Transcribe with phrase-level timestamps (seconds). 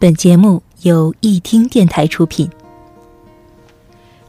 [0.00, 2.48] 本节目由一听电台出品。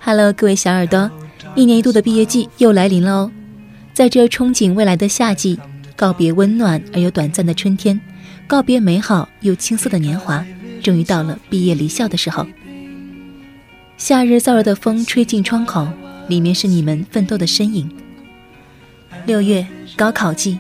[0.02, 1.10] Hello，各位小耳朵，
[1.56, 3.32] 一年一度的毕业季又来临了哦！
[3.94, 5.58] 在这憧憬未来的夏季，
[5.96, 7.98] 告别温暖而又短暂的春天，
[8.48, 10.46] 告别美好又青涩的年华，
[10.84, 12.46] 终于到了毕业离校的时候。
[13.96, 15.88] 夏日燥热的风吹进窗口，
[16.28, 17.90] 里面是你们奋斗的身影。
[19.26, 19.66] 六月
[19.96, 20.60] 高考季，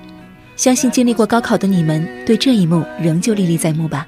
[0.55, 4.07] 相信经历过高考的你们，对这一幕仍旧历历在目吧。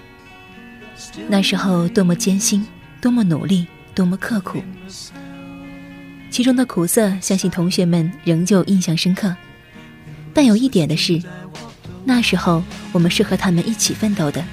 [1.27, 2.65] 那时候多么艰辛，
[3.01, 4.61] 多么努力，多么刻苦，
[6.29, 9.35] 其中的苦涩，相信同学们仍旧印象深刻。
[10.33, 11.21] 但有一点的是，
[12.03, 14.43] 那时候我们是和他们一起奋斗的。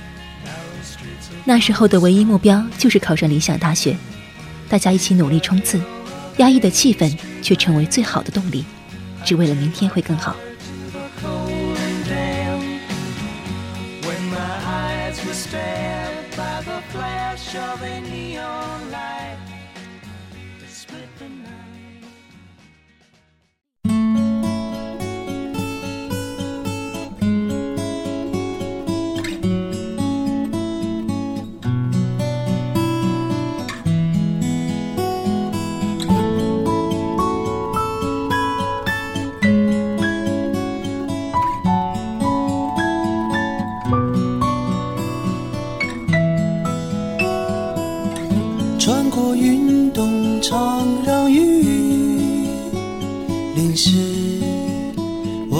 [1.44, 3.96] 那时候的唯一目标就是考上理想大学，
[4.68, 5.80] 大家一起努力冲刺，
[6.36, 8.64] 压抑的气氛却成为最好的动力，
[9.24, 10.36] 只为了明天会更好。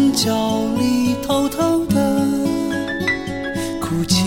[0.00, 2.26] 在墙角里偷偷的
[3.80, 4.24] 哭泣。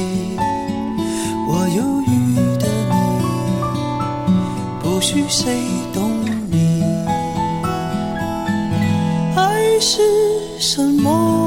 [1.48, 2.94] 我忧郁的你，
[4.82, 5.64] 不许谁
[5.94, 6.12] 懂
[6.52, 6.84] 你。
[9.36, 10.02] 爱是
[10.60, 11.43] 什么？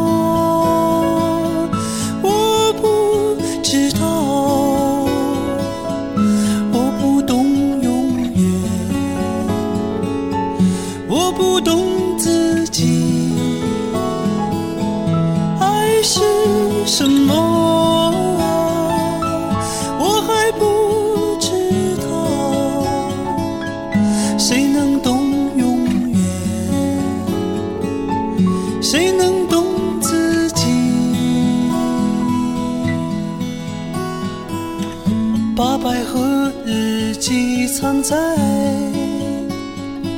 [37.78, 38.16] 藏在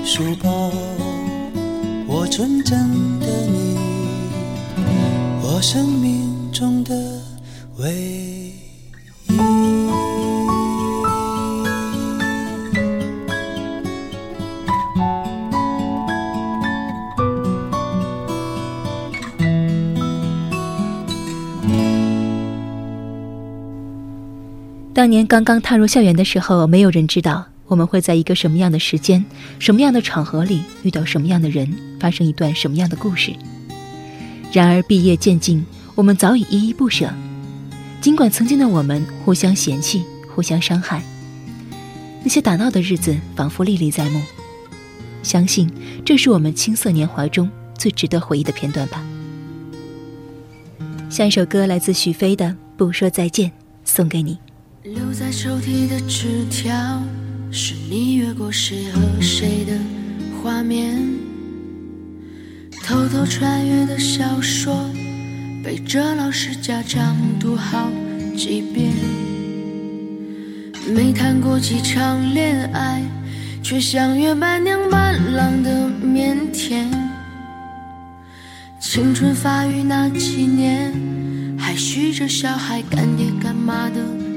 [0.05, 0.70] 书包，
[2.06, 2.79] 我纯真
[3.19, 3.76] 的你，
[5.43, 6.94] 我生命中的
[7.79, 8.38] 唯一。
[24.99, 27.47] 当年刚刚踏入校园的时候，没有人知道。
[27.69, 29.25] 我们会在一个什么样的时间、
[29.61, 33.33] 什么样的场合里遇到什么样的人，发生一段什么样的故事？
[34.53, 35.65] 然而毕业渐近，
[35.95, 37.09] 我们早已依依不舍。
[38.00, 40.03] 尽管曾经的我们互相嫌弃、
[40.35, 41.01] 互相伤害，
[42.25, 44.21] 那些打闹的日子仿佛历历在目。
[45.23, 45.71] 相信
[46.05, 49.01] 这是我们青涩年华中最值得回忆的片段吧。
[51.09, 52.47] 下一首歌来自许飞的
[52.77, 53.49] 《不说再见》，
[53.85, 54.37] 送给你。
[54.85, 57.03] 留在抽屉的纸条，
[57.51, 59.73] 是你越过谁和谁的
[60.41, 60.97] 画面。
[62.85, 64.89] 偷偷穿越的小说，
[65.65, 67.91] 背着老师家长读好
[68.37, 68.93] 几遍。
[70.95, 73.03] 没谈过几场恋爱，
[73.65, 76.87] 却像约伴娘伴郎的腼腆。
[78.79, 80.95] 青春发育那几年，
[81.59, 84.28] 还许着小孩干爹干妈的。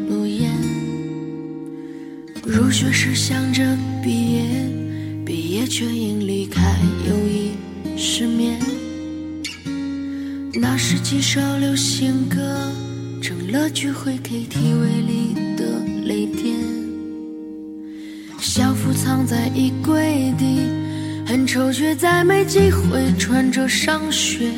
[2.54, 3.64] 入学时想着
[4.04, 4.44] 毕业，
[5.26, 6.76] 毕业却因离开
[7.08, 7.52] 友谊
[7.98, 8.60] 失眠。
[10.54, 12.70] 那时几首流行歌，
[13.22, 15.64] 成了聚会 KTV 里的
[16.04, 16.54] 泪点。
[18.38, 20.60] 校服藏在衣柜底，
[21.26, 24.52] 很丑却再没机会穿着上学。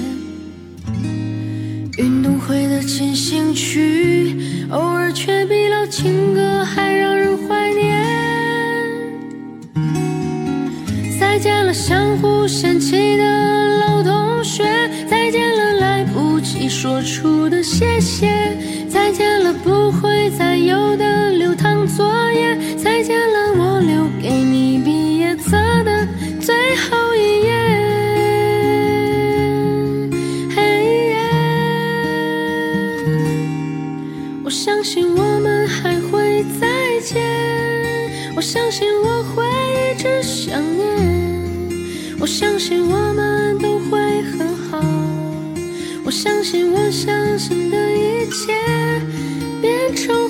[2.00, 4.36] 运动会的进行曲，
[4.72, 7.63] 偶尔却比老情歌还让人怀
[12.54, 14.64] 嫌弃的老同学，
[15.10, 18.56] 再见了来不及说出的谢谢，
[18.88, 26.08] 再见了不会再有的流淌作业，再见了我留给你毕业册的
[26.40, 27.52] 最后一页。
[30.56, 30.62] 嘿
[31.10, 31.18] 耶！
[34.44, 36.68] 我相信我们还会再
[37.04, 37.20] 见，
[38.36, 39.44] 我相信我会
[39.92, 41.33] 一直想念，
[42.24, 44.80] 我相信我们都会很好，
[46.06, 48.54] 我相信我相信的一切
[49.62, 50.30] 变成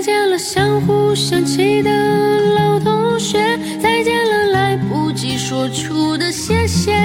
[0.00, 1.90] 再见了相互嫌弃的
[2.54, 3.38] 老同学，
[3.82, 6.96] 再见了来不及说出的谢谢，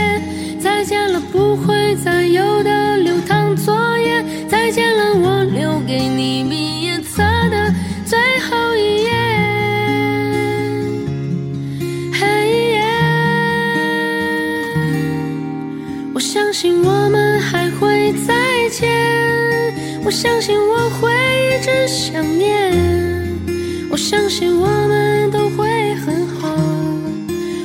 [0.62, 7.21] 再见了不会再有的流淌作业，再见了我留给你毕业册
[7.51, 7.69] 的
[8.06, 8.18] 最
[8.50, 9.12] 后一页。
[12.13, 12.81] 嘿耶
[16.13, 18.33] 我相信我们还会再
[18.69, 18.89] 见，
[20.06, 21.12] 我相信我会
[21.56, 22.74] 一直想念，
[23.90, 26.54] 我相信我们都会很好，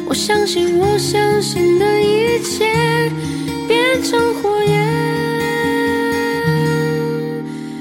[0.06, 2.66] 我相信我相信的一切
[3.66, 4.78] 变成火焰，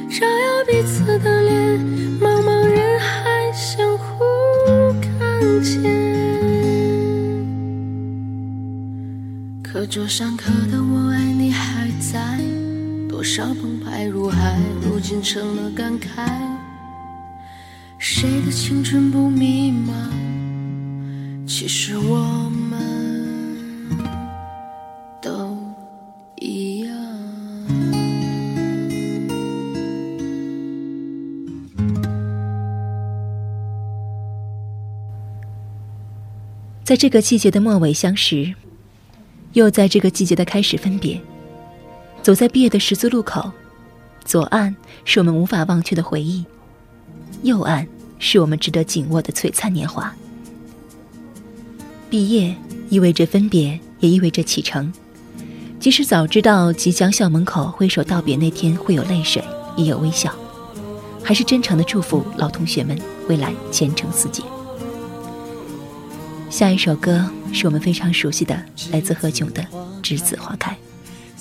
[0.09, 1.79] 照耀彼此的脸，
[2.19, 4.25] 茫茫人海相互
[4.99, 5.83] 看见。
[9.61, 12.39] 课桌上刻的“我爱你”还在，
[13.19, 16.25] 多少澎湃如海，如今成了感慨。
[17.97, 20.09] 谁的青春不迷茫？
[21.45, 23.89] 其实我们
[25.21, 25.57] 都
[26.37, 26.95] 一样。
[36.85, 38.53] 在这个季节的末尾相识，
[39.51, 41.19] 又在这个季节的开始分别。
[42.21, 43.51] 走在毕业的十字路口，
[44.23, 46.45] 左岸是我们无法忘却的回忆，
[47.43, 47.87] 右岸
[48.19, 50.13] 是我们值得紧握的璀璨年华。
[52.09, 52.55] 毕业
[52.89, 54.91] 意味着分别，也意味着启程。
[55.79, 59.41] 即使早知道即将校门口挥手道别那天会有泪水，
[59.77, 60.33] 也有微笑，
[61.23, 64.43] 还是真诚的祝福老同学们未来前程似锦。
[66.49, 68.61] 下一首歌是我们非常熟悉的，
[68.91, 69.63] 来自何炅的
[70.03, 70.71] 《栀子花开》。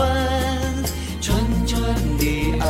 [0.00, 0.06] 青
[1.20, 2.22] 春，纯纯的
[2.60, 2.64] 爱。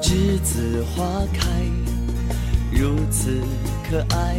[0.00, 1.40] 栀子花开，
[2.70, 3.40] 如此
[3.90, 4.36] 可爱，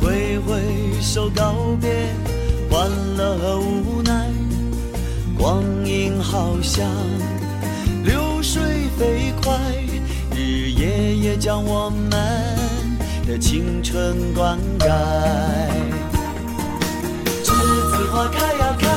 [0.00, 0.62] 挥挥
[1.02, 1.90] 手告别
[2.70, 4.30] 欢乐和无奈。
[5.36, 6.88] 光阴好像
[8.98, 9.58] 飞快，
[10.34, 12.10] 日日夜夜将我们
[13.26, 14.86] 的青春灌溉。
[17.42, 17.52] 栀
[17.90, 18.88] 子花开呀开，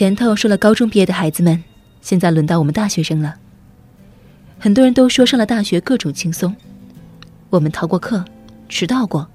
[0.00, 1.62] 前头说了高中毕业的孩子们，
[2.00, 3.36] 现在轮到我们大学生了。
[4.58, 6.56] 很多人都说上了大学各种轻松，
[7.50, 8.24] 我们逃过课，
[8.66, 9.28] 迟到过，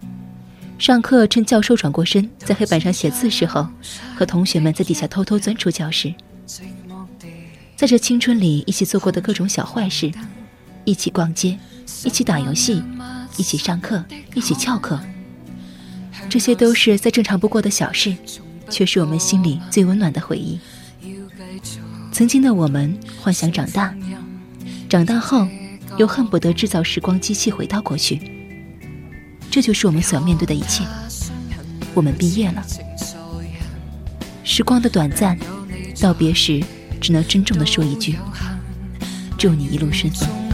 [0.79, 3.67] 上课趁教授转过身在黑板上写字时候，
[4.17, 6.11] 和同学们在底下偷偷钻出教室。
[7.75, 10.11] 在这青春里一起做过的各种小坏事，
[10.83, 11.59] 一起逛街，
[12.03, 12.81] 一起打游戏，
[13.37, 14.03] 一起上课，
[14.33, 14.99] 一起翘课，
[16.27, 18.15] 这些都是再正常不过的小事。
[18.69, 20.59] 却是我们心里最温暖的回忆。
[22.11, 23.93] 曾经的我们幻想长大，
[24.87, 25.47] 长大后
[25.97, 28.31] 又恨不得制造时光机器回到过去。
[29.51, 30.83] 这就是我们所要面对的一切。
[31.93, 32.65] 我们毕业了，
[34.43, 35.37] 时光的短暂，
[36.01, 36.61] 道别时
[36.99, 38.17] 只能郑重的说一句：
[39.37, 40.44] 祝你一路顺风。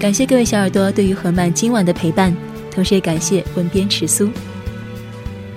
[0.00, 2.34] 感谢各位小耳朵对于何曼今晚的陪伴，
[2.70, 4.30] 同时也感谢文编迟苏，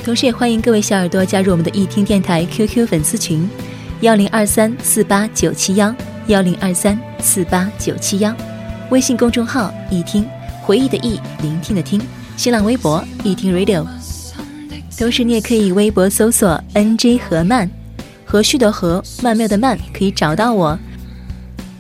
[0.04, 3.50] 同时也欢迎各位小耳朵加入我们的易听电台 QQ 粉丝群，
[4.02, 5.96] 幺零二三四八九七幺
[6.28, 8.36] 幺零二三四八九七幺，
[8.90, 10.28] 微信公众号易听
[10.62, 12.02] 回忆的忆聆听的听，
[12.36, 13.88] 新浪微博易听 Radio。
[15.00, 17.72] 同时，你也可以微博搜索 “nj 何曼”，
[18.26, 20.78] 和煦的和，曼妙的曼，可以找到我。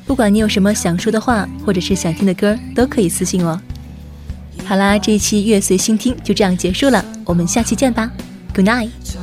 [0.05, 3.60] 不管你有什么想说的话，或者是想听的歌，都可以私信我。
[4.65, 8.12] 好啦，这一期月随心听就这样结束了，我们下期见吧
[8.53, 9.23] ，Good night。